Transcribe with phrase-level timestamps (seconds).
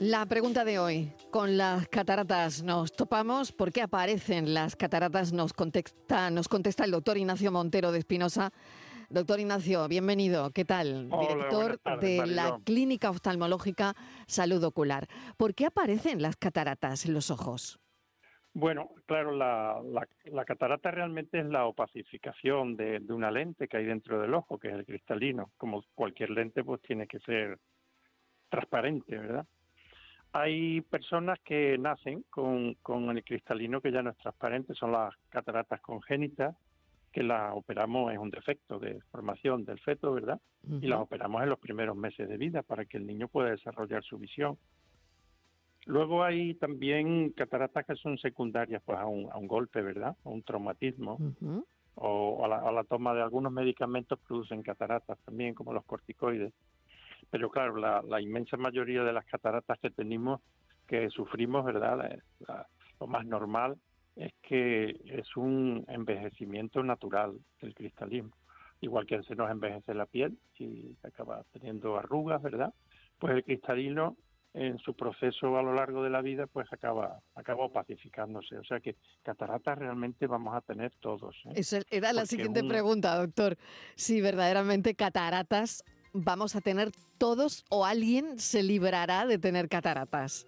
[0.00, 5.32] La pregunta de hoy, con las cataratas nos topamos, ¿por qué aparecen las cataratas?
[5.32, 8.50] Nos contesta, nos contesta el doctor Ignacio Montero de Espinosa.
[9.08, 10.50] Doctor Ignacio, bienvenido.
[10.50, 11.08] ¿Qué tal?
[11.12, 12.58] Hola, Director tardes, de la.
[12.64, 13.94] Clínica Oftalmológica
[14.26, 15.06] Salud Ocular.
[15.36, 17.78] ¿Por qué aparecen las cataratas en los ojos?
[18.52, 23.76] Bueno, claro, la, la- la catarata realmente es la opacificación de, de una lente que
[23.76, 25.52] hay dentro del ojo, que es el cristalino.
[25.56, 27.60] Como cualquier lente, pues tiene que ser
[28.48, 29.46] transparente, ¿verdad?
[30.36, 35.14] Hay personas que nacen con, con el cristalino que ya no es transparente, son las
[35.28, 36.56] cataratas congénitas,
[37.12, 40.40] que las operamos, es un defecto de formación del feto, ¿verdad?
[40.80, 44.02] y las operamos en los primeros meses de vida para que el niño pueda desarrollar
[44.02, 44.58] su visión.
[45.86, 50.16] Luego hay también cataratas que son secundarias pues a un, a un golpe, ¿verdad?
[50.24, 51.64] A un traumatismo Ujú.
[51.94, 56.52] o a la, a la toma de algunos medicamentos producen cataratas también, como los corticoides.
[57.30, 60.40] Pero claro, la, la inmensa mayoría de las cataratas que tenemos,
[60.86, 61.96] que sufrimos, ¿verdad?
[61.98, 62.66] La- la-
[63.00, 63.76] lo más normal
[64.16, 68.30] es que es un envejecimiento natural del cristalismo.
[68.80, 72.72] Igual que se nos envejece la piel y acaba teniendo arrugas, ¿verdad?
[73.18, 74.16] Pues el cristalino
[74.52, 78.78] en su proceso a lo largo de la vida pues acaba acaba opacificándose, o sea
[78.78, 81.34] que cataratas realmente vamos a tener todos.
[81.46, 81.52] ¿eh?
[81.56, 83.56] Esa era la Porque siguiente un- pregunta, doctor.
[83.96, 85.82] Si verdaderamente cataratas
[86.14, 90.46] vamos a tener todos o alguien se librará de tener cataratas.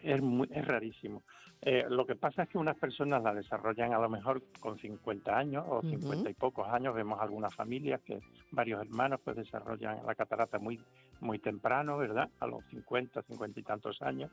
[0.00, 1.22] Es, muy- es rarísimo.
[1.62, 5.36] Eh, lo que pasa es que unas personas la desarrollan a lo mejor con 50
[5.36, 5.88] años o Ujú.
[5.88, 6.94] 50 y pocos años.
[6.94, 10.80] Vemos algunas familias que varios hermanos pues desarrollan la catarata muy
[11.20, 12.28] muy temprano, ¿verdad?
[12.40, 14.30] A los 50, 50 y tantos años.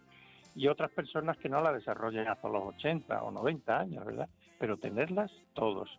[0.56, 4.28] Y otras personas que no la desarrollan hasta los 80 o 90 años, ¿verdad?
[4.60, 5.90] Pero tenerlas todos.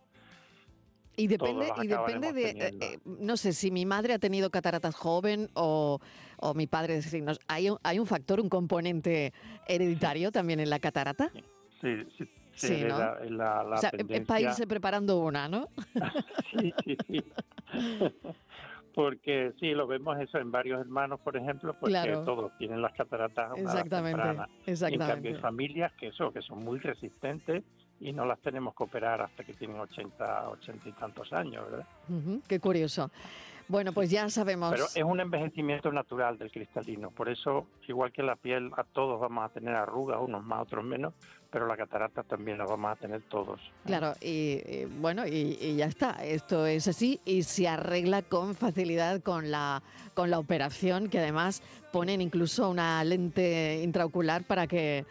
[1.17, 4.95] Y depende, y depende de, eh, eh, no sé, si mi madre ha tenido cataratas
[4.95, 5.99] joven o,
[6.37, 6.99] o mi padre,
[7.47, 9.33] ¿hay, un- ¿hay un factor, un componente
[9.67, 11.31] hereditario también en la catarata?
[11.81, 12.97] Sí, sí, Sí, ¿no?
[12.99, 15.67] la, es la- la o sea, es para irse preparando una, ¿no?
[16.51, 17.23] Sí, sí, sí.
[18.93, 22.23] Porque sí, lo vemos eso en varios hermanos, por ejemplo, porque Claro.
[22.23, 24.47] todos tienen las cataratas Exactamente, temprana.
[24.65, 25.13] Y en exactamente.
[25.13, 27.63] cambio hay familias que eso, que son muy resistentes
[27.99, 31.87] y no las tenemos que operar hasta que tienen 80, 80 y tantos años, ¿verdad?
[32.09, 33.09] Ujú, qué curioso.
[33.67, 34.69] Bueno, pues ya sabemos.
[34.71, 39.19] Pero es un envejecimiento natural del cristalino, por eso, igual que la piel, a todos
[39.19, 41.13] vamos a tener arrugas, unos más, otros menos,
[41.49, 43.59] pero la catarata también la vamos a tener todos.
[43.85, 46.11] Claro, y, y, bueno, y, y ya está.
[46.23, 49.81] Esto es así y se arregla con facilidad con la,
[50.13, 55.05] con la operación, que además ponen incluso una lente intraocular para que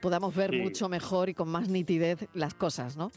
[0.00, 0.58] podamos ver Sí.
[0.60, 3.10] mucho mejor y con más nitidez las cosas, ¿no?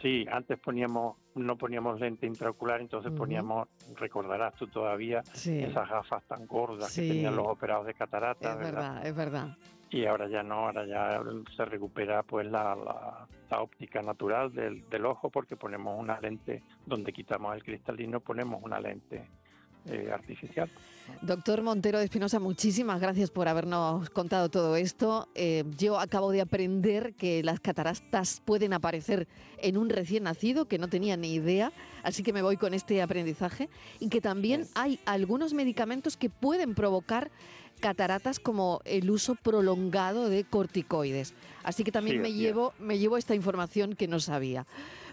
[0.00, 5.60] Sí, antes poníamos, no poníamos lente intraocular, entonces poníamos, recordarás tú todavía, Sí.
[5.62, 7.02] esas gafas tan gordas Sí.
[7.02, 8.72] que tenían los operados de catarata, Es ¿verdad?
[8.94, 9.56] verdad, es verdad.
[9.90, 11.22] Y ahora ya no, ahora ya
[11.54, 16.64] se recupera pues la, la- la óptica natural del, del ojo porque ponemos una lente,
[16.86, 19.28] donde quitamos el cristalino ponemos una lente
[19.86, 20.70] eh, artificial.
[21.20, 25.28] Doctor Montero de Espinosa, muchísimas gracias por habernos contado todo esto.
[25.34, 29.28] Eh, yo acabo de aprender que las cataratas pueden aparecer
[29.58, 31.72] en un recién nacido, que no tenía ni idea,
[32.02, 33.68] así que me voy con este aprendizaje.
[34.00, 37.30] Y que también hay algunos medicamentos que pueden provocar
[37.80, 41.34] cataratas como el uso prolongado de corticoides.
[41.62, 44.66] Así que también Sí, me llevo, me llevo esta información que no sabía.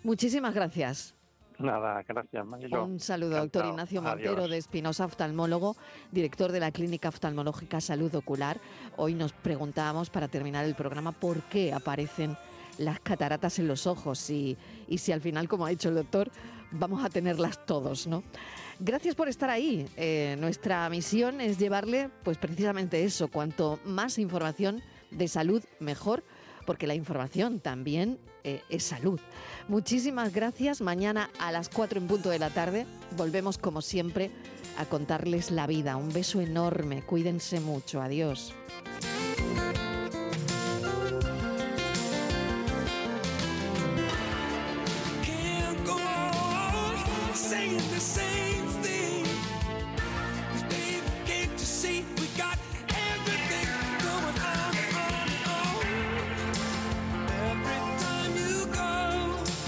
[0.03, 1.15] Muchísimas gracias.
[1.59, 2.85] Nada, gracias, Mariló.
[2.85, 3.65] Un saludo, doctor.
[3.65, 4.49] Ignacio Montero Adiós.
[4.49, 5.75] de Espinosa, oftalmólogo,
[6.11, 8.59] director de la Clínica Oftalmológica Salud Ocular.
[8.95, 12.37] Hoy nos preguntábamos, para terminar el programa, por qué aparecen
[12.77, 16.31] las cataratas en los ojos y, y si al final, como ha dicho el doctor,
[16.71, 18.23] vamos a tenerlas todos, ¿no?
[18.79, 19.85] Gracias por estar ahí.
[19.97, 24.81] Eh, nuestra misión es llevarle, pues precisamente eso, cuanto más información
[25.11, 26.23] de salud, mejor,
[26.69, 29.19] porque la información también eh, es salud.
[29.67, 30.81] Muchísimas gracias.
[30.81, 32.85] Mañana a las 4 en punto de la tarde
[33.17, 34.29] volvemos como siempre
[34.77, 35.95] a contarles la vida.
[35.95, 37.01] Un beso enorme.
[37.01, 38.03] Cuídense mucho.
[38.03, 38.53] Adiós.